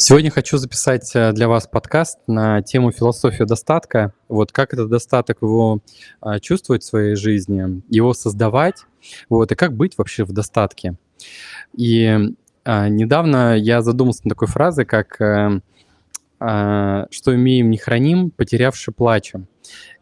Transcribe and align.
Сегодня 0.00 0.30
хочу 0.30 0.58
записать 0.58 1.10
э, 1.16 1.32
для 1.32 1.48
вас 1.48 1.66
подкаст 1.66 2.20
на 2.28 2.62
тему 2.62 2.92
философия 2.92 3.46
достатка. 3.46 4.12
Вот 4.28 4.52
как 4.52 4.72
этот 4.72 4.88
достаток 4.88 5.38
его 5.42 5.80
а, 6.20 6.38
чувствовать 6.38 6.84
в 6.84 6.86
своей 6.86 7.16
жизни, 7.16 7.82
его 7.88 8.14
создавать, 8.14 8.84
вот, 9.28 9.50
и 9.50 9.56
как 9.56 9.74
быть 9.74 9.98
вообще 9.98 10.22
в 10.22 10.30
достатке. 10.30 10.94
И 11.76 12.16
а, 12.64 12.88
недавно 12.88 13.58
я 13.58 13.82
задумался 13.82 14.20
над 14.22 14.34
такой 14.34 14.46
фразой, 14.46 14.84
как 14.84 15.20
э, 15.20 15.60
а, 16.38 17.06
«что 17.10 17.34
имеем, 17.34 17.68
не 17.68 17.76
храним, 17.76 18.30
потерявши 18.30 18.92
плачем». 18.92 19.48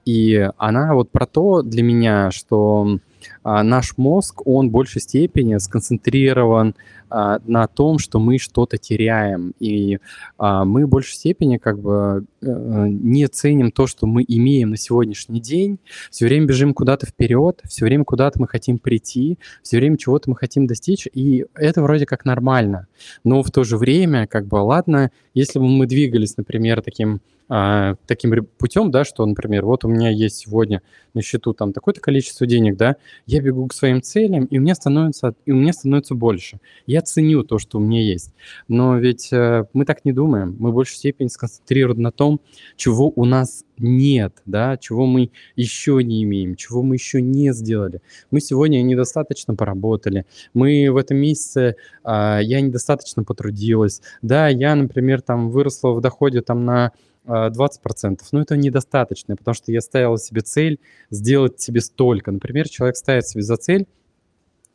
И 0.04 0.50
она 0.58 0.92
вот 0.92 1.10
про 1.10 1.24
то 1.24 1.62
для 1.62 1.82
меня, 1.82 2.30
что 2.32 2.98
а, 3.42 3.62
наш 3.62 3.96
мозг, 3.96 4.46
он 4.46 4.68
в 4.68 4.72
большей 4.72 5.00
степени 5.00 5.56
сконцентрирован 5.58 6.74
а, 7.08 7.38
на 7.46 7.66
том, 7.68 7.98
что 7.98 8.18
мы 8.18 8.38
что-то 8.38 8.78
теряем. 8.78 9.54
И 9.60 9.98
а, 10.38 10.64
мы 10.64 10.86
в 10.86 10.88
большей 10.88 11.14
степени 11.14 11.56
как 11.58 11.78
бы 11.78 12.24
э, 12.42 12.46
не 12.88 13.26
ценим 13.28 13.70
то, 13.70 13.86
что 13.86 14.06
мы 14.06 14.24
имеем 14.26 14.70
на 14.70 14.76
сегодняшний 14.76 15.40
день. 15.40 15.78
Все 16.10 16.26
время 16.26 16.46
бежим 16.46 16.74
куда-то 16.74 17.06
вперед, 17.06 17.60
все 17.64 17.84
время 17.84 18.04
куда-то 18.04 18.40
мы 18.40 18.48
хотим 18.48 18.78
прийти, 18.78 19.38
все 19.62 19.76
время 19.76 19.96
чего-то 19.96 20.30
мы 20.30 20.36
хотим 20.36 20.66
достичь, 20.66 21.06
и 21.12 21.46
это 21.54 21.82
вроде 21.82 22.06
как 22.06 22.24
нормально. 22.24 22.88
Но 23.22 23.42
в 23.42 23.50
то 23.50 23.62
же 23.62 23.76
время, 23.76 24.26
как 24.26 24.46
бы, 24.46 24.56
ладно, 24.56 25.10
если 25.34 25.58
бы 25.58 25.68
мы 25.68 25.86
двигались, 25.86 26.36
например, 26.36 26.82
таким 26.82 27.20
таким 27.48 28.44
путем, 28.58 28.90
да, 28.90 29.04
что, 29.04 29.24
например, 29.24 29.64
вот 29.64 29.84
у 29.84 29.88
меня 29.88 30.10
есть 30.10 30.36
сегодня 30.36 30.82
на 31.14 31.22
счету 31.22 31.52
там 31.52 31.72
такое-то 31.72 32.00
количество 32.00 32.44
денег, 32.44 32.76
да, 32.76 32.96
я 33.26 33.40
бегу 33.40 33.66
к 33.66 33.74
своим 33.74 34.02
целям, 34.02 34.44
и 34.46 34.58
меня 34.58 34.74
становится, 34.74 35.34
и 35.44 35.52
у 35.52 35.56
меня 35.56 35.72
становится 35.72 36.14
больше. 36.14 36.60
Я 36.86 37.00
ценю 37.02 37.42
то, 37.42 37.58
что 37.58 37.78
у 37.78 37.80
меня 37.80 38.02
есть. 38.02 38.34
Но 38.68 38.98
ведь 38.98 39.32
э, 39.32 39.64
мы 39.72 39.84
так 39.84 40.04
не 40.04 40.12
думаем. 40.12 40.56
Мы 40.58 40.70
в 40.70 40.74
большей 40.74 40.96
степени 40.96 41.28
сконцентрированы 41.28 42.02
на 42.02 42.12
том, 42.12 42.40
чего 42.76 43.12
у 43.14 43.24
нас 43.24 43.64
нет, 43.78 44.42
да, 44.46 44.76
чего 44.76 45.06
мы 45.06 45.30
еще 45.54 46.02
не 46.02 46.22
имеем, 46.22 46.56
чего 46.56 46.82
мы 46.82 46.94
еще 46.94 47.20
не 47.20 47.52
сделали. 47.52 48.00
Мы 48.30 48.40
сегодня 48.40 48.82
недостаточно 48.82 49.54
поработали, 49.54 50.26
мы 50.54 50.88
в 50.90 50.96
этом 50.96 51.18
месяце, 51.18 51.76
а, 52.02 52.40
я 52.40 52.60
недостаточно 52.60 53.24
потрудилась, 53.24 54.00
да, 54.22 54.48
я, 54.48 54.74
например, 54.74 55.20
там 55.20 55.50
выросла 55.50 55.92
в 55.92 56.00
доходе 56.00 56.40
там 56.40 56.64
на 56.64 56.92
20%, 57.26 58.20
но 58.32 58.40
это 58.40 58.56
недостаточно, 58.56 59.36
потому 59.36 59.54
что 59.54 59.72
я 59.72 59.80
ставила 59.80 60.18
себе 60.18 60.40
цель 60.40 60.78
сделать 61.10 61.60
себе 61.60 61.80
столько. 61.80 62.30
Например, 62.30 62.68
человек 62.68 62.96
ставит 62.96 63.26
себе 63.26 63.42
за 63.42 63.56
цель 63.56 63.86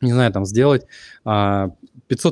не 0.02 0.12
знаю, 0.12 0.32
там, 0.32 0.44
сделать 0.44 0.82
500 1.22 1.24
а, 1.24 1.70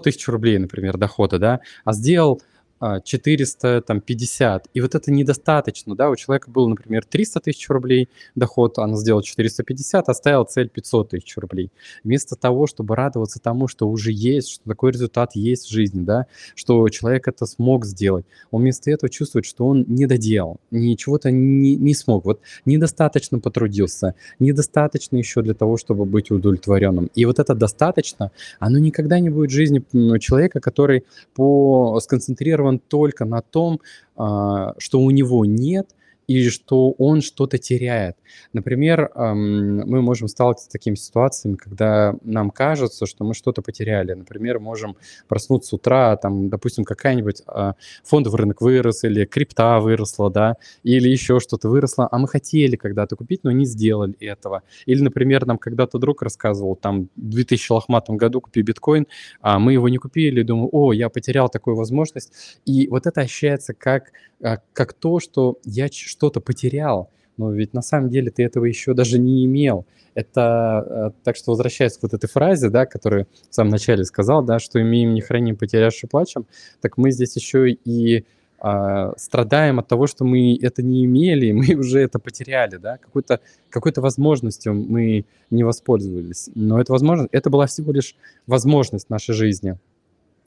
тысяч 0.02 0.26
рублей, 0.28 0.58
например, 0.58 0.98
дохода, 0.98 1.38
да, 1.38 1.60
а 1.84 1.92
сделал 1.92 2.42
400, 2.80 3.82
там, 3.82 4.00
50. 4.00 4.68
И 4.72 4.80
вот 4.80 4.94
это 4.94 5.12
недостаточно, 5.12 5.94
да, 5.94 6.08
у 6.08 6.16
человека 6.16 6.50
было, 6.50 6.66
например, 6.68 7.04
300 7.04 7.40
тысяч 7.40 7.68
рублей 7.68 8.08
доход, 8.34 8.78
она 8.78 8.96
сделала 8.96 9.22
450, 9.22 10.08
оставила 10.08 10.44
цель 10.44 10.68
500 10.68 11.10
тысяч 11.10 11.36
рублей. 11.36 11.70
Вместо 12.04 12.36
того, 12.36 12.66
чтобы 12.66 12.96
радоваться 12.96 13.38
тому, 13.38 13.68
что 13.68 13.88
уже 13.88 14.12
есть, 14.12 14.48
что 14.48 14.68
такой 14.68 14.92
результат 14.92 15.34
есть 15.34 15.66
в 15.66 15.70
жизни, 15.70 16.02
да, 16.02 16.26
что 16.54 16.88
человек 16.88 17.28
это 17.28 17.44
смог 17.46 17.84
сделать, 17.84 18.24
он 18.50 18.62
вместо 18.62 18.90
этого 18.90 19.10
чувствует, 19.10 19.44
что 19.44 19.66
он 19.66 19.84
не 19.86 20.06
доделал, 20.06 20.58
ничего-то 20.70 21.30
не, 21.30 21.76
не 21.76 21.94
смог, 21.94 22.24
вот 22.24 22.40
недостаточно 22.64 23.38
потрудился, 23.38 24.14
недостаточно 24.38 25.16
еще 25.16 25.42
для 25.42 25.54
того, 25.54 25.76
чтобы 25.76 26.06
быть 26.06 26.30
удовлетворенным. 26.30 27.10
И 27.14 27.26
вот 27.26 27.38
это 27.38 27.54
достаточно, 27.54 28.30
оно 28.58 28.78
никогда 28.78 29.18
не 29.20 29.28
будет 29.28 29.50
в 29.50 29.54
жизни 29.54 29.84
человека, 30.18 30.60
который 30.60 31.04
по 31.34 32.00
сконцентрирован 32.00 32.69
сконцентрирован 32.70 32.78
только 32.78 33.24
на 33.24 33.42
том, 33.42 33.80
а, 34.16 34.74
что 34.78 35.00
у 35.00 35.10
него 35.10 35.44
нет, 35.44 35.88
или 36.30 36.48
что 36.48 36.92
он 36.92 37.22
что-то 37.22 37.58
теряет. 37.58 38.16
Например, 38.52 39.10
мы 39.16 40.00
можем 40.00 40.28
сталкиваться 40.28 40.66
с 40.66 40.68
такими 40.68 40.94
ситуациями, 40.94 41.56
когда 41.56 42.14
нам 42.22 42.50
кажется, 42.52 43.06
что 43.06 43.24
мы 43.24 43.34
что-то 43.34 43.62
потеряли. 43.62 44.12
Например, 44.12 44.60
можем 44.60 44.96
проснуться 45.26 45.70
с 45.70 45.72
утра, 45.72 46.16
там, 46.16 46.48
допустим, 46.48 46.84
какая-нибудь 46.84 47.42
а, 47.48 47.74
фондовый 48.04 48.38
рынок 48.38 48.60
вырос, 48.60 49.02
или 49.02 49.24
крипта 49.24 49.80
выросла, 49.80 50.30
да, 50.30 50.54
или 50.84 51.08
еще 51.08 51.40
что-то 51.40 51.68
выросло, 51.68 52.08
а 52.08 52.18
мы 52.18 52.28
хотели 52.28 52.76
когда-то 52.76 53.16
купить, 53.16 53.42
но 53.42 53.50
не 53.50 53.64
сделали 53.64 54.14
этого. 54.20 54.62
Или, 54.86 55.02
например, 55.02 55.46
нам 55.46 55.58
когда-то 55.58 55.98
друг 55.98 56.22
рассказывал, 56.22 56.76
там, 56.76 57.08
в 57.16 57.30
2000 57.30 57.72
лохматом 57.72 58.16
году 58.16 58.40
купи 58.40 58.62
биткоин, 58.62 59.08
а 59.40 59.58
мы 59.58 59.72
его 59.72 59.88
не 59.88 59.96
купили, 59.96 60.42
думаю, 60.42 60.68
о, 60.70 60.92
я 60.92 61.08
потерял 61.08 61.48
такую 61.48 61.74
возможность. 61.74 62.60
И 62.66 62.86
вот 62.86 63.08
это 63.08 63.20
ощущается 63.20 63.74
как, 63.74 64.12
а, 64.42 64.58
как 64.72 64.92
то, 64.92 65.18
что 65.18 65.58
я 65.64 65.88
что-то 66.20 66.40
потерял, 66.40 67.08
но 67.38 67.50
ведь 67.50 67.72
на 67.72 67.80
самом 67.80 68.10
деле 68.10 68.30
ты 68.30 68.44
этого 68.44 68.66
еще 68.66 68.92
даже 68.92 69.18
не 69.18 69.46
имел. 69.46 69.86
Это, 70.14 71.12
э, 71.16 71.22
так 71.24 71.36
что 71.36 71.52
возвращаясь 71.52 71.96
к 71.96 72.02
вот 72.02 72.12
этой 72.12 72.28
фразе, 72.28 72.68
да, 72.68 72.84
которую 72.84 73.26
в 73.48 73.54
самом 73.54 73.70
начале 73.70 74.04
сказал, 74.04 74.42
да, 74.42 74.58
что 74.58 74.82
имеем, 74.82 75.14
не 75.14 75.22
храним, 75.22 75.56
потерявши 75.56 76.06
плачем, 76.08 76.44
так 76.82 76.98
мы 76.98 77.10
здесь 77.10 77.36
еще 77.36 77.70
и 77.70 78.26
а, 78.58 79.14
страдаем 79.16 79.78
от 79.78 79.88
того, 79.88 80.06
что 80.06 80.26
мы 80.26 80.58
это 80.60 80.82
не 80.82 81.06
имели, 81.06 81.52
мы 81.52 81.74
уже 81.78 82.00
это 82.00 82.18
потеряли, 82.18 82.76
да, 82.76 82.98
какой-то 82.98 83.40
какой-то 83.70 84.02
возможностью 84.02 84.74
мы 84.74 85.24
не 85.48 85.64
воспользовались. 85.64 86.50
Но 86.54 86.78
это 86.78 86.92
возможность, 86.92 87.30
это 87.32 87.48
была 87.48 87.66
всего 87.66 87.92
лишь 87.92 88.14
возможность 88.46 89.08
нашей 89.08 89.34
жизни. 89.34 89.78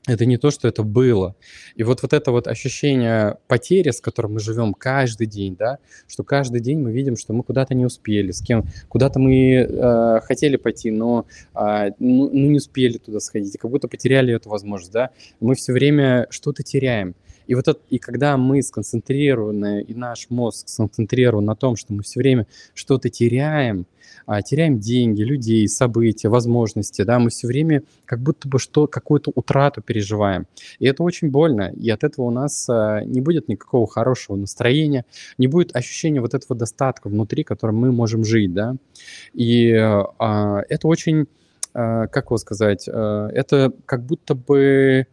Это 0.05 0.25
не 0.25 0.37
то, 0.37 0.51
что 0.51 0.67
это 0.67 0.83
было. 0.83 1.35
И 1.75 1.83
вот, 1.83 2.01
вот 2.01 2.11
это 2.11 2.31
вот 2.31 2.47
ощущение 2.47 3.37
потери, 3.47 3.91
с 3.91 4.01
которым 4.01 4.33
мы 4.33 4.39
живем 4.41 4.73
каждый 4.73 5.27
день, 5.27 5.55
да, 5.55 5.77
что 6.07 6.23
каждый 6.23 6.59
день 6.59 6.79
мы 6.79 6.91
видим, 6.91 7.15
что 7.15 7.31
мы 7.31 7.41
куда-то 7.43 7.73
не 7.73 7.85
успели, 7.85 8.31
с 8.31 8.41
кем, 8.41 8.65
куда-то 8.89 9.19
мы 9.19 9.53
э, 9.55 10.19
хотели 10.23 10.57
пойти, 10.57 10.91
но 10.91 11.25
э, 11.55 11.91
ну, 11.99 12.29
ну 12.29 12.49
не 12.49 12.57
успели 12.57 12.97
туда 12.97 13.21
сходить, 13.21 13.57
как 13.57 13.71
будто 13.71 13.87
потеряли 13.87 14.35
эту 14.35 14.49
возможность, 14.49 14.91
да. 14.91 15.11
Мы 15.39 15.55
все 15.55 15.71
время 15.71 16.27
что-то 16.29 16.63
теряем. 16.63 17.15
И 17.47 17.55
вот 17.55 17.67
это, 17.67 17.79
и 17.89 17.99
когда 17.99 18.37
мы 18.37 18.61
сконцентрированы, 18.61 19.81
и 19.81 19.93
наш 19.93 20.29
мозг 20.29 20.67
сконцентрирован 20.67 21.45
на 21.45 21.55
том, 21.55 21.75
что 21.75 21.93
мы 21.93 22.03
все 22.03 22.19
время 22.19 22.47
что-то 22.73 23.09
теряем, 23.09 23.85
а, 24.25 24.41
теряем 24.41 24.79
деньги, 24.79 25.21
людей, 25.21 25.67
события, 25.67 26.29
возможности, 26.29 27.01
да, 27.03 27.19
мы 27.19 27.29
все 27.29 27.47
время 27.47 27.83
как 28.05 28.19
будто 28.19 28.47
бы 28.47 28.59
что, 28.59 28.87
какую-то 28.87 29.31
утрату 29.35 29.81
переживаем. 29.81 30.47
И 30.79 30.85
это 30.85 31.03
очень 31.03 31.29
больно, 31.29 31.71
и 31.75 31.89
от 31.89 32.03
этого 32.03 32.25
у 32.25 32.31
нас 32.31 32.67
а, 32.69 33.01
не 33.03 33.21
будет 33.21 33.47
никакого 33.47 33.87
хорошего 33.87 34.35
настроения, 34.35 35.05
не 35.37 35.47
будет 35.47 35.75
ощущения 35.75 36.21
вот 36.21 36.33
этого 36.33 36.57
достатка 36.57 37.09
внутри, 37.09 37.43
которым 37.43 37.77
мы 37.77 37.91
можем 37.91 38.23
жить, 38.23 38.53
да. 38.53 38.75
И 39.33 39.73
а, 39.73 40.61
это 40.69 40.87
очень, 40.87 41.27
а, 41.73 42.07
как 42.07 42.25
его 42.25 42.37
сказать, 42.37 42.87
а, 42.87 43.27
это 43.29 43.73
как 43.85 44.05
будто 44.05 44.35
бы 44.35 45.07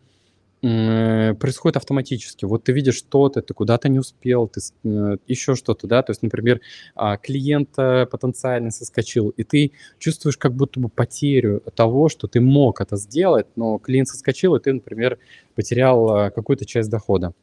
происходит 0.60 1.76
автоматически. 1.76 2.44
Вот 2.44 2.64
ты 2.64 2.72
видишь 2.72 2.96
что-то, 2.96 3.40
ты 3.40 3.54
куда-то 3.54 3.88
не 3.88 3.98
успел, 3.98 4.46
ты 4.46 4.60
э, 4.84 5.16
еще 5.26 5.54
что-то, 5.54 5.86
да, 5.86 6.02
то 6.02 6.10
есть, 6.10 6.22
например, 6.22 6.60
а, 6.94 7.16
клиент 7.16 7.70
потенциально 7.74 8.70
соскочил, 8.70 9.30
и 9.30 9.42
ты 9.42 9.72
чувствуешь 9.98 10.36
как 10.36 10.54
будто 10.54 10.78
бы 10.80 10.88
потерю 10.88 11.62
того, 11.74 12.08
что 12.08 12.26
ты 12.26 12.40
мог 12.40 12.80
это 12.80 12.96
сделать, 12.96 13.46
но 13.56 13.78
клиент 13.78 14.08
соскочил, 14.08 14.54
и 14.56 14.60
ты, 14.60 14.72
например, 14.72 15.18
потерял 15.54 16.10
а, 16.10 16.30
какую-то 16.30 16.64
часть 16.64 16.88
дохода. 16.90 17.34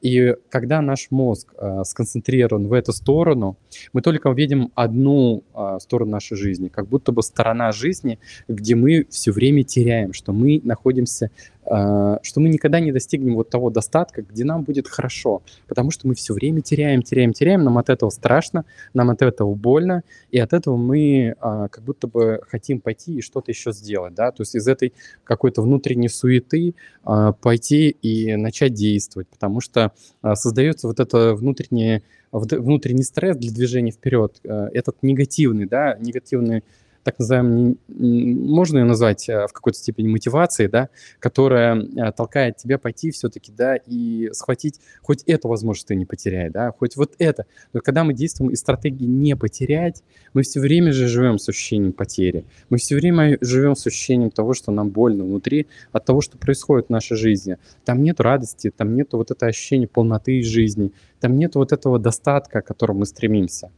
И 0.00 0.34
когда 0.48 0.80
наш 0.80 1.08
мозг 1.10 1.54
а, 1.56 1.84
сконцентрирован 1.84 2.66
в 2.66 2.72
эту 2.72 2.92
сторону, 2.92 3.58
мы 3.92 4.02
только 4.02 4.30
видим 4.30 4.72
одну 4.74 5.44
сторону 5.80 6.12
нашей 6.12 6.36
жизни, 6.36 6.68
как 6.68 6.88
будто 6.88 7.12
бы 7.12 7.22
сторона 7.22 7.72
жизни, 7.72 8.18
где 8.48 8.74
мы 8.74 9.06
все 9.10 9.30
время 9.30 9.62
теряем, 9.62 10.12
что 10.12 10.32
мы 10.32 10.60
находимся 10.64 11.30
а, 11.59 11.59
что 11.70 12.40
мы 12.40 12.48
никогда 12.48 12.80
не 12.80 12.90
достигнем 12.90 13.36
вот 13.36 13.48
того 13.48 13.70
достатка, 13.70 14.22
где 14.22 14.44
нам 14.44 14.64
будет 14.64 14.88
хорошо, 14.88 15.42
потому 15.68 15.90
что 15.90 16.08
мы 16.08 16.14
все 16.14 16.34
время 16.34 16.62
теряем, 16.62 17.02
теряем, 17.02 17.32
теряем, 17.32 17.62
нам 17.62 17.78
от 17.78 17.90
этого 17.90 18.10
страшно, 18.10 18.64
нам 18.92 19.10
от 19.10 19.22
этого 19.22 19.54
больно, 19.54 20.02
и 20.30 20.38
от 20.38 20.52
этого 20.52 20.76
мы 20.76 21.36
а, 21.40 21.68
как 21.68 21.84
будто 21.84 22.08
бы 22.08 22.40
хотим 22.48 22.80
пойти 22.80 23.18
и 23.18 23.22
что-то 23.22 23.52
еще 23.52 23.72
сделать, 23.72 24.14
да, 24.14 24.32
то 24.32 24.42
есть 24.42 24.56
из 24.56 24.66
этой 24.66 24.92
какой-то 25.22 25.62
внутренней 25.62 26.08
суеты 26.08 26.74
а, 27.04 27.32
пойти 27.32 27.90
и 27.90 28.34
начать 28.34 28.74
действовать, 28.74 29.28
потому 29.28 29.60
что 29.60 29.92
а, 30.22 30.34
создается 30.34 30.88
вот 30.88 30.98
это 30.98 31.34
внутреннее 31.34 32.02
внутренний 32.32 33.02
стресс 33.02 33.36
для 33.36 33.50
движения 33.50 33.90
вперед, 33.90 34.40
а, 34.46 34.68
этот 34.72 35.02
негативный, 35.02 35.66
да, 35.66 35.96
негативный 35.98 36.62
так 37.02 37.18
называемой, 37.18 37.78
можно 37.88 38.78
ее 38.78 38.84
назвать 38.84 39.28
э, 39.28 39.46
в 39.46 39.52
какой-то 39.52 39.78
степени 39.78 40.08
мотивацией, 40.08 40.68
да, 40.68 40.88
которая 41.18 41.80
э, 41.80 42.12
толкает 42.12 42.56
тебя 42.56 42.78
пойти 42.78 43.10
все-таки, 43.10 43.52
да, 43.52 43.76
и 43.76 44.30
схватить 44.32 44.80
хоть 45.02 45.22
эту 45.24 45.48
возможность 45.48 45.88
ты 45.88 45.94
не 45.94 46.04
потеряй, 46.04 46.50
да, 46.50 46.72
хоть 46.72 46.96
вот 46.96 47.14
это. 47.18 47.46
Но 47.72 47.80
когда 47.80 48.04
мы 48.04 48.12
действуем 48.12 48.52
из 48.52 48.60
стратегии 48.60 49.06
не 49.06 49.34
потерять, 49.34 50.02
мы 50.34 50.42
все 50.42 50.60
время 50.60 50.92
же 50.92 51.08
живем 51.08 51.38
с 51.38 51.48
ощущением 51.48 51.92
потери. 51.92 52.44
Мы 52.68 52.78
все 52.78 52.96
время 52.96 53.38
живем 53.40 53.74
с 53.76 53.86
ощущением 53.86 54.30
того, 54.30 54.54
что 54.54 54.70
нам 54.70 54.90
больно 54.90 55.24
внутри 55.24 55.66
от 55.92 56.04
того, 56.04 56.20
что 56.20 56.38
происходит 56.38 56.86
в 56.86 56.90
нашей 56.90 57.16
жизни. 57.16 57.56
Там 57.84 58.02
нет 58.02 58.20
радости, 58.20 58.70
там 58.70 58.94
нет 58.94 59.12
вот 59.12 59.30
это 59.30 59.46
ощущения 59.46 59.88
полноты 59.88 60.42
жизни, 60.42 60.92
там 61.20 61.36
нет 61.36 61.54
вот 61.54 61.72
этого 61.72 61.98
достатка, 61.98 62.60
к 62.60 62.66
которому 62.66 63.00
мы 63.00 63.06
стремимся. 63.06 63.70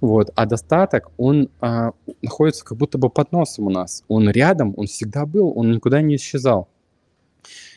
Вот. 0.00 0.30
А 0.34 0.46
достаток, 0.46 1.10
он 1.16 1.50
а, 1.60 1.92
находится 2.22 2.64
как 2.64 2.78
будто 2.78 2.98
бы 2.98 3.10
под 3.10 3.32
носом 3.32 3.66
у 3.66 3.70
нас. 3.70 4.04
Он 4.08 4.28
рядом, 4.30 4.74
он 4.76 4.86
всегда 4.86 5.26
был, 5.26 5.52
он 5.56 5.72
никуда 5.72 6.00
не 6.00 6.16
исчезал. 6.16 6.68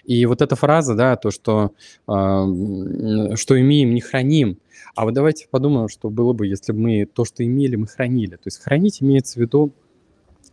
И 0.04 0.26
вот 0.26 0.42
эта 0.42 0.56
фраза, 0.56 0.96
да, 0.96 1.16
то, 1.18 1.30
что, 1.30 1.72
э, 2.08 3.36
что 3.36 3.62
имеем, 3.62 3.94
не 3.94 4.02
храним. 4.02 4.58
А 4.96 5.06
вот 5.06 5.14
давайте 5.14 5.48
подумаем, 5.48 5.88
что 5.88 6.10
было 6.10 6.34
бы, 6.34 6.48
если 6.48 6.72
бы 6.72 6.80
мы 6.80 7.06
то, 7.06 7.26
что 7.26 7.46
имели, 7.46 7.76
мы 7.76 7.86
хранили. 7.86 8.36
То 8.36 8.46
есть 8.46 8.60
хранить 8.60 9.04
имеется 9.04 9.36
в 9.36 9.42
виду 9.42 9.72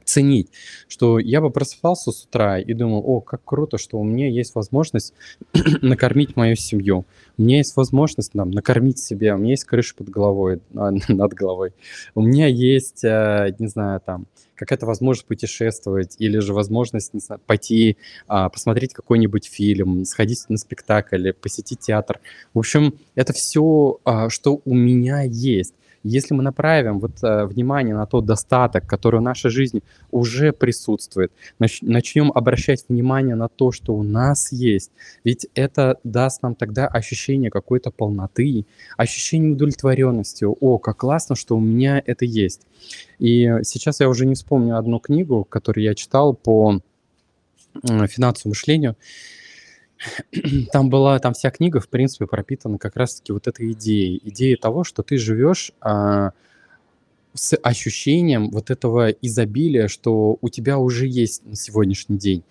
ценить, 0.07 0.51
что 0.89 1.19
я 1.19 1.41
бы 1.41 1.51
просыпался 1.51 2.13
с 2.13 2.25
утра 2.25 2.59
и 2.59 2.73
думал, 2.73 3.03
о, 3.05 3.21
как 3.21 3.45
круто, 3.45 3.77
что 3.77 3.99
у 3.99 4.05
меня 4.05 4.29
есть 4.29 4.55
возможность 4.55 5.13
накормить 5.83 6.37
мою 6.37 6.57
семью, 6.57 7.05
у 7.37 7.43
меня 7.43 7.59
есть 7.59 7.77
возможность 7.77 8.33
там, 8.33 8.51
накормить 8.51 8.99
себя, 8.99 9.35
у 9.35 9.39
меня 9.39 9.51
есть 9.51 9.65
крыша 9.65 9.95
под 9.95 10.09
головой, 10.09 10.61
а, 10.75 10.91
над 11.09 11.35
головой, 11.35 11.73
у 12.15 12.23
меня 12.23 12.47
есть, 12.47 13.05
э, 13.05 13.55
не 13.59 13.67
знаю, 13.67 14.01
там, 14.01 14.27
какая-то 14.55 14.87
возможность 14.87 15.27
путешествовать 15.27 16.17
или 16.19 16.39
же 16.39 16.55
возможность 16.55 17.13
не 17.13 17.21
знаю, 17.21 17.41
пойти 17.47 17.99
а, 18.27 18.49
посмотреть 18.49 18.95
какой-нибудь 18.95 19.47
фильм, 19.47 20.05
сходить 20.05 20.45
на 20.49 20.57
спектакль, 20.57 21.33
посетить 21.33 21.81
театр. 21.81 22.21
В 22.55 22.61
общем, 22.61 22.99
это 23.15 23.33
все, 23.33 23.99
а, 24.05 24.31
что 24.31 24.61
у 24.65 24.75
меня 24.75 25.23
есть. 25.23 25.75
Если 26.07 26.35
мы 26.35 26.43
направим 26.43 27.01
вот 27.01 27.23
э, 27.23 27.47
внимание 27.47 27.95
на 27.95 28.07
тот 28.07 28.25
достаток, 28.25 28.87
который 28.87 29.21
в 29.21 29.23
нашей 29.23 29.51
жизни 29.51 29.83
уже 30.11 30.53
присутствует, 30.53 31.33
нач- 31.59 31.79
начнем 31.83 32.33
обращать 32.35 32.85
внимание 32.89 33.35
на 33.35 33.49
то, 33.49 33.73
что 33.73 33.95
у 33.95 34.03
нас 34.03 34.53
есть, 34.53 34.93
ведь 35.25 35.47
это 35.55 35.99
даст 36.05 36.43
нам 36.43 36.55
тогда 36.55 36.87
ощущение 36.87 37.51
какой-то 37.51 37.91
полноты, 37.91 38.67
ощущение 38.97 39.53
удовлетворенности. 39.53 40.45
О, 40.45 40.79
как 40.79 40.99
классно, 40.99 41.37
что 41.37 41.57
у 41.57 41.61
меня 41.61 42.03
это 42.05 42.25
есть. 42.25 42.63
И 43.19 43.51
сейчас 43.63 44.01
я 44.01 44.09
уже 44.09 44.27
не 44.27 44.35
вспомню 44.35 44.79
одну 44.79 44.99
книгу, 44.99 45.45
которую 45.45 45.85
я 45.85 45.95
читал 45.95 46.35
по 46.35 46.81
финансовому 47.83 48.53
мышлению. 48.53 48.97
Там 50.73 50.91
была, 50.91 51.19
там 51.19 51.33
вся 51.35 51.51
книга, 51.51 51.81
в 51.81 51.89
принципе, 51.89 52.27
пропитана 52.27 52.79
как 52.79 52.97
раз-таки 52.97 53.33
вот 53.33 53.47
этой 53.47 53.73
идеей. 53.73 54.21
Идеей 54.25 54.57
того, 54.57 54.85
что 54.85 55.03
ты 55.03 55.17
живешь 55.19 55.73
а, 55.81 56.33
с 57.37 57.57
ощущением 57.57 58.51
вот 58.51 58.71
этого 58.71 59.11
изобилия, 59.11 59.89
что 59.89 60.39
у 60.41 60.49
тебя 60.49 60.79
уже 60.79 61.07
есть 61.07 61.45
на 61.45 61.55
сегодняшний 61.55 62.19
день. 62.19 62.45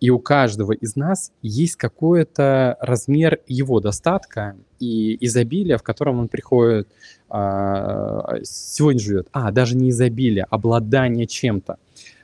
И 0.00 0.10
у 0.10 0.18
каждого 0.18 0.72
из 0.72 0.96
нас 0.96 1.32
есть 1.42 1.76
какой-то 1.76 2.76
размер 2.80 3.40
его 3.46 3.80
достатка 3.80 4.56
и 4.80 5.16
изобилия, 5.24 5.78
в 5.78 5.82
котором 5.82 6.20
он 6.20 6.28
приходит, 6.28 6.88
а, 7.28 8.38
сегодня 8.42 9.00
живет. 9.00 9.28
А, 9.32 9.50
даже 9.50 9.76
не 9.76 9.90
изобилие, 9.90 10.44
обладание 10.44 11.26
чем-то. 11.26 11.78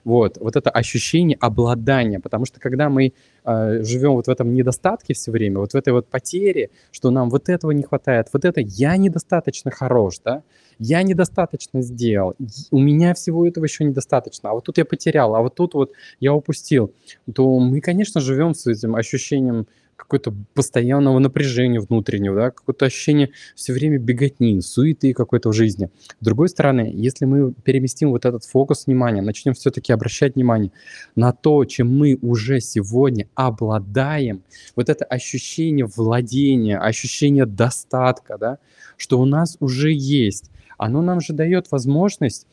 Вот, 0.05 0.39
вот 0.39 0.57
это 0.57 0.71
ощущение 0.71 1.37
обладания, 1.41 2.21
потому 2.21 2.47
что 2.47 2.59
когда 2.59 2.89
мы 2.89 3.13
э, 3.45 3.83
живем 3.83 4.13
вот 4.13 4.27
в 4.27 4.31
этом 4.31 4.55
недостатке 4.55 5.15
все 5.15 5.31
время, 5.31 5.59
вот 5.59 5.73
в 5.73 5.75
этой 5.75 5.93
вот 5.93 6.07
потере, 6.09 6.71
что 6.91 7.11
нам 7.11 7.29
вот 7.31 7.49
этого 7.49 7.71
не 7.73 7.83
хватает, 7.83 8.29
вот 8.33 8.45
это 8.45 8.61
я 8.61 8.97
недостаточно 8.97 9.71
хорош, 9.71 10.21
да, 10.25 10.43
я 10.79 11.03
недостаточно 11.03 11.83
сделал, 11.83 12.35
у 12.71 12.79
меня 12.79 13.13
всего 13.15 13.47
этого 13.47 13.65
еще 13.65 13.85
недостаточно, 13.85 14.51
а 14.51 14.55
вот 14.55 14.65
тут 14.65 14.79
я 14.79 14.85
потерял, 14.85 15.35
а 15.35 15.43
вот 15.43 15.55
тут 15.55 15.75
вот 15.75 15.93
я 16.21 16.33
упустил, 16.33 16.93
то 17.35 17.59
мы, 17.59 17.81
конечно, 17.81 18.21
живем 18.21 18.55
с 18.55 18.67
этим 18.67 18.97
ощущением 18.97 19.67
какое-то 20.01 20.35
постоянного 20.55 21.19
напряжения 21.19 21.81
внутреннего, 21.81 22.35
да, 22.35 22.51
какое-то 22.51 22.87
ощущение 22.87 23.31
все 23.55 23.73
время 23.73 23.99
беготни, 23.99 24.61
суеты 24.61 25.13
какой-то 25.13 25.51
в 25.51 25.53
жизни. 25.53 25.91
С 26.21 26.25
другой 26.25 26.49
стороны, 26.49 26.91
если 26.93 27.27
мы 27.27 27.53
переместим 27.53 28.11
вот 28.11 28.25
этот 28.25 28.45
фокус 28.45 28.87
внимания, 28.87 29.23
начнем 29.23 29.53
все-таки 29.53 29.93
обращать 29.93 30.35
внимание 30.35 30.73
на 31.15 31.33
то, 31.33 31.65
чем 31.65 31.97
мы 31.97 32.19
уже 32.23 32.61
сегодня 32.61 33.29
обладаем, 33.35 34.43
вот 34.77 34.89
это 34.89 35.05
ощущение 35.05 35.87
владения, 35.87 36.79
ощущение 36.79 37.47
достатка, 37.47 38.39
да, 38.39 38.59
что 38.97 39.21
у 39.21 39.27
нас 39.27 39.57
уже 39.61 39.93
есть, 39.93 40.51
оно 40.79 41.03
нам 41.03 41.21
же 41.21 41.35
дает 41.35 41.71
возможность 41.71 42.47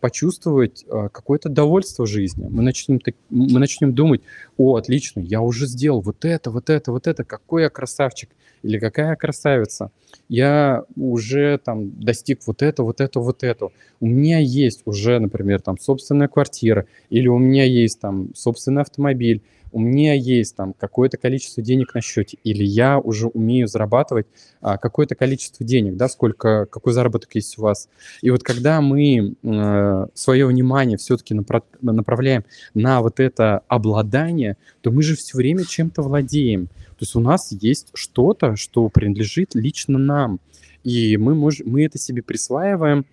почувствовать 0.00 0.84
а, 0.88 1.08
какое-то 1.08 1.48
довольство 1.48 2.06
жизни. 2.06 2.46
Мы 2.48 2.62
начнем, 2.62 3.00
мы 3.30 3.58
начнем 3.58 3.92
думать, 3.94 4.22
о, 4.56 4.76
отлично, 4.76 5.20
я 5.20 5.40
уже 5.40 5.66
сделал 5.66 6.00
вот 6.00 6.24
это, 6.24 6.50
вот 6.50 6.70
это, 6.70 6.92
вот 6.92 7.06
это, 7.06 7.24
какой 7.24 7.62
я 7.62 7.70
красавчик 7.70 8.30
или 8.62 8.78
какая 8.78 9.10
я 9.10 9.16
красавица. 9.16 9.90
Я 10.28 10.84
уже 10.96 11.58
там 11.58 12.00
достиг 12.00 12.40
вот 12.46 12.62
это, 12.62 12.82
вот 12.82 13.00
это, 13.00 13.20
вот 13.20 13.42
это. 13.42 13.68
У 14.00 14.06
меня 14.06 14.38
есть 14.38 14.82
уже, 14.86 15.18
например, 15.18 15.60
там 15.60 15.78
собственная 15.78 16.28
квартира 16.28 16.86
или 17.10 17.28
у 17.28 17.38
меня 17.38 17.64
есть 17.64 18.00
там 18.00 18.34
собственный 18.34 18.82
автомобиль 18.82 19.42
у 19.74 19.80
меня 19.80 20.14
есть 20.14 20.54
там 20.54 20.72
какое-то 20.72 21.16
количество 21.16 21.60
денег 21.60 21.94
на 21.94 22.00
счете, 22.00 22.38
или 22.44 22.62
я 22.62 23.00
уже 23.00 23.26
умею 23.26 23.66
зарабатывать 23.66 24.28
а, 24.60 24.78
какое-то 24.78 25.16
количество 25.16 25.66
денег, 25.66 25.96
да, 25.96 26.08
сколько, 26.08 26.66
какой 26.66 26.92
заработок 26.92 27.34
есть 27.34 27.58
у 27.58 27.62
вас. 27.62 27.88
И 28.22 28.30
вот 28.30 28.44
когда 28.44 28.80
мы 28.80 29.34
э, 29.42 30.06
свое 30.14 30.46
внимание 30.46 30.96
все-таки 30.96 31.34
напра- 31.34 31.64
направляем 31.82 32.44
на 32.72 33.02
вот 33.02 33.18
это 33.18 33.62
обладание, 33.66 34.56
то 34.80 34.92
мы 34.92 35.02
же 35.02 35.16
все 35.16 35.36
время 35.36 35.64
чем-то 35.64 36.02
владеем. 36.02 36.66
То 36.66 37.00
есть 37.00 37.16
у 37.16 37.20
нас 37.20 37.50
есть 37.50 37.88
что-то, 37.94 38.54
что 38.54 38.88
принадлежит 38.88 39.56
лично 39.56 39.98
нам. 39.98 40.38
И 40.84 41.16
мы, 41.16 41.34
можем, 41.34 41.68
мы 41.68 41.84
это 41.84 41.98
себе 41.98 42.22
присваиваем, 42.22 43.06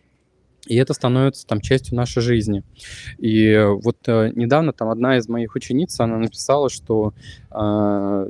и 0.66 0.76
это 0.76 0.94
становится 0.94 1.46
там 1.48 1.60
частью 1.60 1.96
нашей 1.96 2.22
жизни. 2.22 2.64
И 3.18 3.58
вот 3.84 3.98
э, 4.08 4.32
недавно 4.36 4.74
там 4.74 4.90
одна 4.90 5.18
из 5.18 5.28
моих 5.28 5.56
учениц, 5.56 6.00
она 6.00 6.18
написала, 6.18 6.70
что 6.70 7.14
э, 7.52 8.30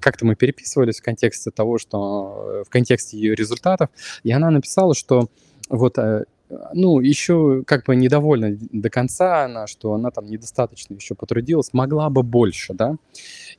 как-то 0.00 0.26
мы 0.26 0.34
переписывались 0.34 1.00
в 1.00 1.04
контексте 1.04 1.50
того, 1.50 1.78
что 1.78 2.60
э, 2.62 2.64
в 2.66 2.70
контексте 2.70 3.16
ее 3.16 3.34
результатов, 3.34 3.90
и 4.24 4.32
она 4.32 4.50
написала, 4.50 4.94
что 4.94 5.28
вот 5.68 5.98
э, 5.98 6.24
ну, 6.72 7.00
еще 7.00 7.62
как 7.66 7.84
бы 7.86 7.96
недовольна 7.96 8.56
до 8.72 8.90
конца 8.90 9.44
она, 9.44 9.66
что 9.66 9.94
она 9.94 10.10
там 10.10 10.26
недостаточно 10.26 10.94
еще 10.94 11.14
потрудилась, 11.14 11.72
могла 11.72 12.10
бы 12.10 12.22
больше, 12.22 12.74
да. 12.74 12.96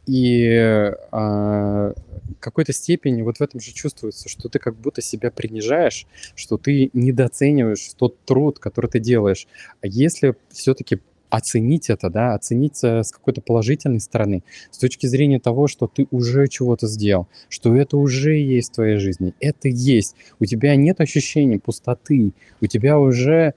И 0.08 0.46
э, 0.46 1.94
какой-то 2.40 2.74
степени 2.74 3.22
вот 3.22 3.38
в 3.38 3.42
этом 3.42 3.60
же 3.60 3.72
чувствуется, 3.72 4.30
что 4.30 4.50
ты 4.50 4.60
как 4.60 4.76
будто 4.76 5.02
себя 5.02 5.32
принижаешь, 5.32 6.08
что 6.36 6.58
ты 6.58 6.90
недооцениваешь 6.94 7.92
тот 7.96 8.20
труд, 8.26 8.60
который 8.60 8.90
ты 8.90 9.00
делаешь. 9.00 9.48
А 9.82 9.88
если 9.88 10.36
все-таки 10.50 11.00
оценить 11.32 11.90
это, 11.90 12.10
да, 12.10 12.36
оценить 12.36 12.84
э, 12.84 13.04
с 13.04 13.12
какой-то 13.12 13.42
положительной 13.42 14.02
стороны, 14.02 14.44
с 14.70 14.78
точки 14.78 15.08
зрения 15.08 15.40
того, 15.40 15.68
что 15.68 15.88
ты 15.88 16.08
уже 16.12 16.48
чего-то 16.48 16.88
сделал, 16.88 17.28
что 17.50 17.76
это 17.76 17.98
уже 17.98 18.36
есть 18.36 18.72
в 18.72 18.76
твоей 18.76 18.98
жизни, 18.98 19.34
это 19.40 19.70
есть. 19.70 20.16
У 20.40 20.46
тебя 20.46 20.76
нет 20.76 21.00
ощущения 21.00 21.58
пустоты, 21.58 22.34
у 22.60 22.68
тебя 22.68 23.00
уже 23.00 23.56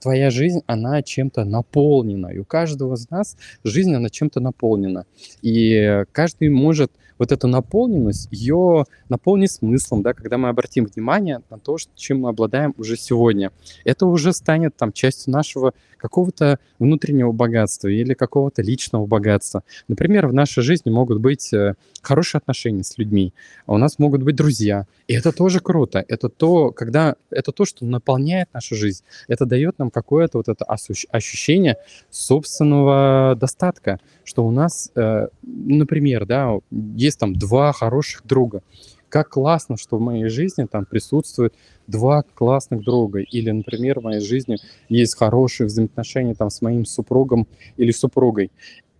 твоя 0.00 0.30
жизнь, 0.30 0.62
она 0.66 1.02
чем-то 1.02 1.44
наполнена. 1.44 2.28
И 2.28 2.38
у 2.38 2.44
каждого 2.44 2.94
из 2.94 3.10
нас 3.10 3.36
жизнь, 3.64 3.94
она 3.94 4.08
чем-то 4.08 4.40
наполнена. 4.40 5.06
И 5.42 6.04
каждый 6.12 6.48
может 6.50 6.92
вот 7.20 7.32
эту 7.32 7.48
наполненность, 7.48 8.28
ее 8.30 8.86
наполнить 9.10 9.52
смыслом, 9.52 10.02
да, 10.02 10.14
когда 10.14 10.38
мы 10.38 10.48
обратим 10.48 10.86
внимание 10.86 11.42
на 11.50 11.58
то, 11.58 11.76
чем 11.94 12.20
мы 12.20 12.30
обладаем 12.30 12.74
уже 12.78 12.96
сегодня. 12.96 13.52
Это 13.84 14.06
уже 14.06 14.32
станет 14.32 14.74
там 14.76 14.90
частью 14.90 15.34
нашего 15.34 15.74
какого-то 15.98 16.58
внутреннего 16.78 17.30
богатства 17.32 17.88
или 17.88 18.14
какого-то 18.14 18.62
личного 18.62 19.04
богатства. 19.04 19.62
Например, 19.86 20.28
в 20.28 20.32
нашей 20.32 20.62
жизни 20.62 20.88
могут 20.88 21.20
быть 21.20 21.52
э, 21.52 21.74
хорошие 22.00 22.38
отношения 22.38 22.82
с 22.82 22.96
людьми, 22.96 23.34
а 23.66 23.74
у 23.74 23.76
нас 23.76 23.98
могут 23.98 24.22
быть 24.22 24.34
друзья. 24.34 24.86
И 25.06 25.12
это 25.12 25.30
тоже 25.30 25.60
круто. 25.60 26.02
Это 26.08 26.30
то, 26.30 26.72
когда 26.72 27.16
это 27.30 27.52
то, 27.52 27.66
что 27.66 27.84
наполняет 27.84 28.48
нашу 28.54 28.76
жизнь. 28.76 29.04
Это 29.28 29.39
дает 29.44 29.78
нам 29.78 29.90
какое-то 29.90 30.38
вот 30.38 30.48
это 30.48 30.64
ощущение 30.64 31.76
собственного 32.10 33.36
достатка, 33.38 33.98
что 34.24 34.46
у 34.46 34.50
нас, 34.50 34.90
э, 34.94 35.28
например, 35.42 36.26
да, 36.26 36.58
есть 36.70 37.18
там 37.18 37.34
два 37.34 37.72
хороших 37.72 38.26
друга. 38.26 38.62
как 39.10 39.30
классно, 39.30 39.76
что 39.76 39.98
в 39.98 40.00
моей 40.00 40.28
жизни 40.28 40.66
там 40.70 40.86
присутствует 40.86 41.52
два 41.88 42.22
классных 42.34 42.82
друга. 42.84 43.20
Или, 43.20 43.50
например, 43.50 44.00
в 44.00 44.04
моей 44.04 44.20
жизни 44.20 44.56
есть 44.88 45.16
хорошие 45.16 45.66
взаимоотношения 45.66 46.34
там 46.34 46.48
с 46.48 46.62
моим 46.62 46.84
супругом 46.86 47.46
или 47.76 47.90
супругой. 47.90 48.50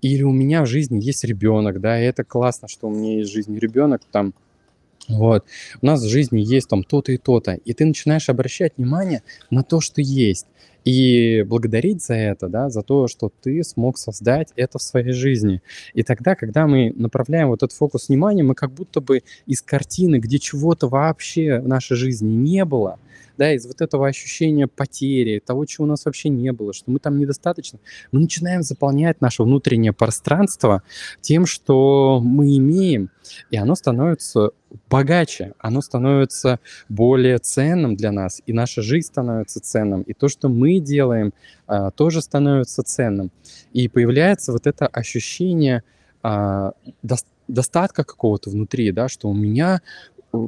Или 0.03 0.23
у 0.25 0.33
меня 0.33 0.63
в 0.63 0.67
жизни 0.67 1.01
есть 1.01 1.25
ребенок, 1.25 1.81
да, 1.81 2.01
и 2.01 2.05
это 2.05 2.25
классно, 2.25 2.69
что 2.69 2.89
у 2.89 2.91
меня 2.91 3.19
есть 3.19 3.31
в 3.31 3.35
жизни 3.35 3.59
ребенок, 3.59 4.03
там, 4.11 4.35
вот. 5.09 5.45
У 5.83 5.87
нас 5.87 6.03
в 6.03 6.09
жизни 6.09 6.41
есть 6.41 6.69
там 6.69 6.85
то-то 6.85 7.13
и 7.13 7.17
то-то. 7.17 7.55
И 7.65 7.73
ты 7.73 7.85
начинаешь 7.85 8.29
обращать 8.29 8.75
внимание 8.77 9.23
на 9.51 9.63
то, 9.63 9.81
что 9.81 10.01
есть. 10.01 10.47
И 10.85 11.43
благодарить 11.43 12.03
за 12.03 12.15
это, 12.15 12.49
да, 12.49 12.71
за 12.71 12.83
то, 12.83 13.09
что 13.09 13.31
ты 13.43 13.63
смог 13.63 13.99
создать 13.99 14.53
это 14.57 14.79
в 14.79 14.83
своей 14.83 15.13
жизни. 15.13 15.63
И 15.95 16.03
тогда, 16.03 16.35
когда 16.35 16.67
мы 16.67 16.93
направляем 16.97 17.49
вот 17.49 17.63
этот 17.63 17.77
фокус 17.77 18.09
внимания, 18.09 18.43
мы 18.43 18.55
как 18.55 18.73
будто 18.73 19.01
бы 19.01 19.23
из 19.47 19.63
картины, 19.63 20.17
где 20.17 20.39
чего-то 20.39 20.89
вообще 20.89 21.61
в 21.61 21.69
нашей 21.69 21.97
жизни 21.97 22.33
не 22.33 22.65
было, 22.65 22.99
да, 23.41 23.55
из 23.55 23.67
вот 23.67 23.81
этого 23.81 24.07
ощущения 24.07 24.67
потери, 24.67 25.43
того, 25.45 25.65
чего 25.65 25.87
у 25.87 25.89
нас 25.89 26.05
вообще 26.05 26.29
не 26.29 26.53
было, 26.53 26.75
что 26.75 26.91
мы 26.91 26.99
там 26.99 27.19
недостаточно, 27.19 27.79
мы 28.13 28.21
начинаем 28.21 28.63
заполнять 28.63 29.23
наше 29.23 29.43
внутреннее 29.43 29.95
пространство 29.95 30.83
тем, 31.23 31.47
что 31.47 32.21
мы 32.23 32.55
имеем, 32.59 33.09
и 33.51 33.57
оно 33.57 33.75
становится 33.77 34.51
богаче, 34.91 35.55
оно 35.59 35.81
становится 35.81 36.61
более 36.91 37.39
ценным 37.39 37.97
для 37.97 38.13
нас, 38.13 38.43
и 38.45 38.53
наша 38.53 38.83
жизнь 38.83 39.07
становится 39.07 39.61
ценным, 39.61 40.03
и 40.03 40.13
то, 40.13 40.29
что 40.29 40.51
мы 40.51 40.70
делаем, 40.79 41.33
а, 41.67 41.91
тоже 41.91 42.23
становится 42.23 42.83
ценным. 42.83 43.31
И 43.73 43.89
появляется 43.89 44.53
вот 44.53 44.67
это 44.67 44.87
ощущение 44.87 45.83
а, 46.23 46.73
достатка 47.49 48.05
какого-то 48.05 48.51
внутри, 48.51 48.93
да, 48.93 49.09
что 49.09 49.29
у 49.29 49.35
меня 49.35 49.81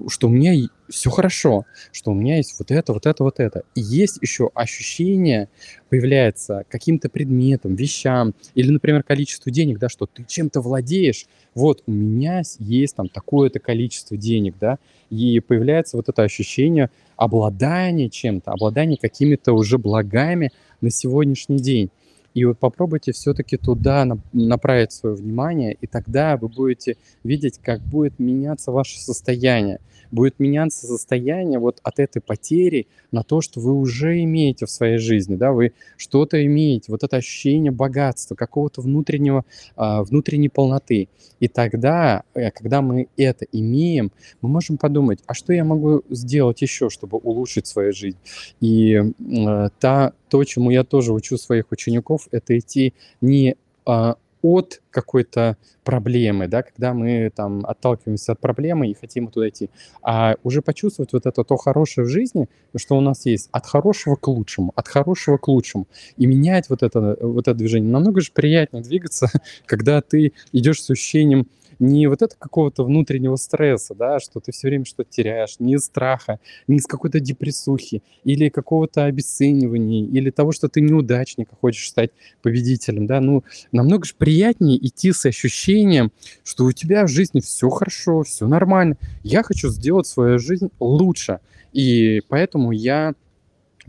что 0.09 0.29
у 0.29 0.31
меня 0.31 0.55
все 0.89 1.11
хорошо, 1.11 1.65
что 1.91 2.13
у 2.13 2.15
меня 2.15 2.37
есть 2.37 2.55
вот 2.59 2.71
это, 2.71 2.93
вот 2.93 3.07
это, 3.07 3.25
вот 3.25 3.41
это. 3.41 3.63
И 3.75 3.81
есть 3.81 4.19
еще 4.21 4.51
ощущение, 4.55 5.49
появляется 5.89 6.65
каким-то 6.69 7.09
предметом, 7.09 7.75
вещам, 7.75 8.35
или, 8.55 8.71
например, 8.71 9.03
количество 9.03 9.51
денег, 9.51 9.79
да, 9.79 9.89
что 9.89 10.07
ты 10.07 10.25
чем-то 10.27 10.61
владеешь, 10.61 11.27
вот 11.55 11.83
у 11.87 11.91
меня 11.91 12.43
есть 12.59 12.97
там 12.97 13.09
такое-то 13.09 13.59
количество 13.59 14.17
денег, 14.17 14.55
да, 14.61 14.79
и 15.11 15.41
появляется 15.41 15.97
вот 15.97 16.09
это 16.09 16.23
ощущение 16.23 16.91
обладания 17.17 18.09
чем-то, 18.09 18.53
обладания 18.53 18.97
какими-то 18.97 19.53
уже 19.53 19.79
благами 19.79 20.51
на 20.81 20.91
сегодняшний 20.91 21.59
день. 21.59 21.91
И 22.35 22.45
вот 22.45 22.59
попробуйте 22.59 23.13
все-таки 23.13 23.57
туда 23.57 24.07
направить 24.33 24.93
свое 24.93 25.15
внимание, 25.15 25.75
и 25.81 25.87
тогда 25.87 26.37
вы 26.37 26.49
будете 26.49 26.97
видеть, 27.25 27.59
как 27.63 27.81
будет 27.81 28.19
меняться 28.19 28.73
ваше 28.73 28.99
состояние. 28.99 29.81
Будет 30.11 30.39
меняться 30.39 30.87
состояние 30.87 31.59
вот 31.59 31.81
от 31.83 31.99
этой 31.99 32.21
потери 32.21 32.87
на 33.13 33.23
то, 33.23 33.41
что 33.41 33.61
вы 33.61 33.73
уже 33.73 34.23
имеете 34.23 34.67
в 34.67 34.71
своей 34.71 34.99
жизни, 34.99 35.37
да, 35.37 35.53
вы 35.53 35.73
что-то 35.97 36.45
имеете, 36.45 36.93
вот 36.93 37.03
это 37.03 37.17
ощущение 37.17 37.73
богатства, 37.73 38.35
какого-то 38.35 38.83
внутреннего, 38.83 39.45
а, 39.75 40.03
внутренней 40.03 40.51
полноты. 40.51 41.09
И 41.41 41.49
тогда, 41.49 42.25
э, 42.35 42.51
когда 42.51 42.83
мы 42.83 43.09
это 43.17 43.47
имеем, 43.53 44.13
мы 44.43 44.49
можем 44.49 44.77
подумать, 44.77 45.21
а 45.27 45.35
что 45.35 45.53
я 45.53 45.65
могу 45.65 46.03
сделать 46.11 46.61
еще, 46.63 46.91
чтобы 46.91 47.19
улучшить 47.19 47.67
свою 47.67 47.93
жизнь? 47.93 48.19
И 48.61 48.95
э, 48.95 49.69
та, 49.81 50.13
то, 50.33 50.43
чему 50.45 50.71
я 50.71 50.83
тоже 50.83 51.13
учу 51.13 51.37
своих 51.37 51.73
учеников, 51.73 52.27
это 52.31 52.59
идти 52.59 52.95
не 53.21 53.57
а, 53.85 54.17
от 54.41 54.81
какой-то 54.91 55.59
проблемы, 55.85 56.49
да, 56.49 56.63
когда 56.63 56.95
мы 56.95 57.31
там 57.37 57.67
отталкиваемся 57.67 58.33
от 58.33 58.41
проблемы 58.41 58.89
и 58.89 58.95
хотим 58.95 59.29
туда 59.29 59.51
идти, 59.51 59.69
а 60.01 60.37
уже 60.43 60.63
почувствовать 60.63 61.13
вот 61.13 61.27
это 61.27 61.45
то 61.45 61.57
хорошее 61.59 62.07
в 62.07 62.09
жизни, 62.09 62.49
что 62.75 62.97
у 62.97 63.03
нас 63.03 63.27
есть, 63.27 63.51
от 63.53 63.67
хорошего 63.67 64.17
к 64.17 64.27
лучшему, 64.27 64.73
от 64.75 64.89
хорошего 64.89 65.37
к 65.37 65.49
лучшему, 65.49 65.87
и 66.17 66.25
менять 66.25 66.71
вот 66.71 66.83
это, 66.83 67.19
вот 67.21 67.47
это 67.47 67.55
движение. 67.55 67.93
Намного 67.93 68.23
же 68.23 68.33
приятнее 68.33 68.83
двигаться, 68.83 69.29
когда 69.67 70.01
ты 70.01 70.33
идешь 70.53 70.83
с 70.83 70.89
ощущением 70.89 71.47
не 71.83 72.07
вот 72.07 72.23
это 72.23 72.37
какого-то 72.39 72.85
внутреннего 72.85 73.37
стресса, 73.37 73.95
да, 73.95 74.21
что 74.21 74.41
ты 74.41 74.53
все 74.53 74.69
время 74.69 74.85
что-то 74.85 75.11
теряешь, 75.11 75.57
не 75.59 75.75
из 75.75 75.85
страха, 75.85 76.39
не 76.69 76.77
из 76.77 76.87
какой-то 76.87 77.19
депрессухи 77.21 78.03
или 78.25 78.49
какого-то 78.49 79.05
обесценивания, 79.05 80.07
или 80.07 80.31
того, 80.31 80.53
что 80.53 80.69
ты 80.69 80.81
неудачник, 80.81 81.49
а 81.51 81.57
хочешь 81.57 81.89
стать 81.89 82.11
победителем, 82.41 83.07
да, 83.07 83.21
ну, 83.21 83.45
намного 83.73 84.07
же 84.07 84.15
приятнее 84.17 84.79
идти 84.87 85.13
с 85.13 85.27
ощущением, 85.27 86.13
что 86.45 86.65
у 86.65 86.73
тебя 86.73 87.05
в 87.05 87.09
жизни 87.09 87.41
все 87.41 87.69
хорошо, 87.69 88.23
все 88.23 88.47
нормально, 88.47 88.97
я 89.25 89.43
хочу 89.43 89.69
сделать 89.69 90.07
свою 90.07 90.39
жизнь 90.39 90.71
лучше, 90.79 91.41
и 91.73 92.23
поэтому 92.29 92.71
я 92.71 93.15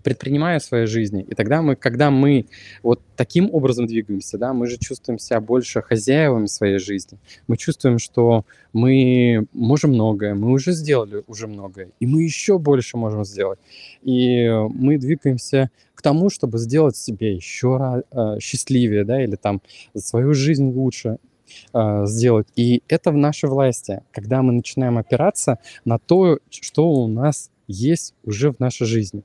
предпринимая 0.01 0.59
в 0.59 0.63
своей 0.63 0.87
жизни. 0.87 1.23
И 1.23 1.35
тогда 1.35 1.61
мы, 1.61 1.75
когда 1.75 2.09
мы 2.09 2.47
вот 2.81 3.01
таким 3.15 3.49
образом 3.53 3.85
двигаемся, 3.85 4.37
да, 4.37 4.53
мы 4.53 4.67
же 4.67 4.77
чувствуем 4.77 5.19
себя 5.19 5.39
больше 5.39 5.81
хозяевами 5.81 6.47
своей 6.47 6.79
жизни. 6.79 7.19
Мы 7.47 7.57
чувствуем, 7.57 7.99
что 7.99 8.45
мы 8.71 9.45
можем 9.53 9.91
многое, 9.91 10.33
мы 10.33 10.51
уже 10.51 10.71
сделали 10.71 11.23
уже 11.27 11.47
многое, 11.47 11.89
и 11.99 12.07
мы 12.07 12.23
еще 12.23 12.57
больше 12.57 12.97
можем 12.97 13.23
сделать. 13.23 13.59
И 14.01 14.49
мы 14.69 14.97
двигаемся 14.97 15.69
к 15.93 16.01
тому, 16.01 16.29
чтобы 16.29 16.57
сделать 16.57 16.97
себе 16.97 17.35
еще 17.35 18.03
э, 18.11 18.39
счастливее, 18.39 19.03
да, 19.05 19.23
или 19.23 19.35
там 19.35 19.61
свою 19.95 20.33
жизнь 20.33 20.65
лучше 20.65 21.17
э, 21.73 22.05
сделать. 22.05 22.47
И 22.55 22.81
это 22.87 23.11
в 23.11 23.17
нашей 23.17 23.49
власти, 23.49 24.01
когда 24.11 24.41
мы 24.41 24.53
начинаем 24.53 24.97
опираться 24.97 25.59
на 25.85 25.99
то, 25.99 26.39
что 26.49 26.89
у 26.89 27.07
нас 27.07 27.51
есть 27.67 28.13
уже 28.23 28.51
в 28.51 28.59
нашей 28.59 28.85
жизни. 28.85 29.23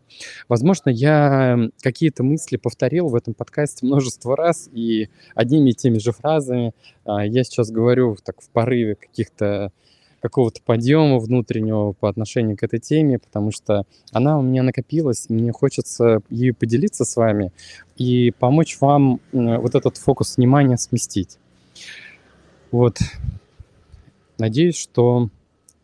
Возможно, 0.49 0.90
я 0.90 1.59
какие-то 1.83 2.23
мысли 2.23 2.57
повторил 2.57 3.09
в 3.09 3.14
этом 3.14 3.35
подкасте 3.35 3.87
множество 3.87 4.37
раз, 4.37 4.68
и 4.73 5.09
одними 5.35 5.71
и 5.71 5.75
теми 5.75 5.99
же 5.99 6.12
фразами 6.12 6.73
а, 7.04 7.25
я 7.25 7.45
сейчас 7.45 7.71
говорю 7.71 8.16
так 8.23 8.40
в 8.40 8.49
порыве 8.50 8.95
каких-то 8.95 9.73
какого-то 10.21 10.61
подъема 10.64 11.18
внутреннего 11.18 11.92
по 11.92 12.09
отношению 12.09 12.57
к 12.57 12.64
этой 12.64 12.80
теме, 12.80 13.21
потому 13.21 13.52
что 13.52 13.85
она 14.11 14.38
у 14.38 14.42
меня 14.42 14.64
накопилась, 14.64 15.26
и 15.28 15.33
мне 15.33 15.52
хочется 15.52 16.23
ею 16.28 16.57
поделиться 16.57 17.04
с 17.04 17.14
вами 17.14 17.52
и 17.97 18.33
помочь 18.37 18.78
вам 18.80 19.21
вот 19.33 19.75
этот 19.76 19.97
фокус 19.97 20.37
внимания 20.37 20.76
сместить. 20.76 21.38
Вот. 22.73 22.99
Надеюсь, 24.38 24.76
что 24.76 25.30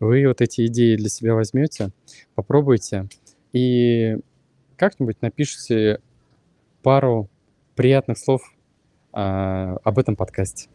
вы 0.00 0.26
вот 0.26 0.40
эти 0.40 0.66
идеи 0.66 0.96
для 0.96 1.08
себя 1.08 1.34
возьмете, 1.34 1.90
попробуйте 2.34 3.08
и 3.52 4.18
как-нибудь 4.76 5.22
напишите 5.22 6.00
пару 6.82 7.28
приятных 7.76 8.18
слов 8.18 8.42
а, 9.12 9.76
об 9.84 9.98
этом 9.98 10.16
подкасте. 10.16 10.68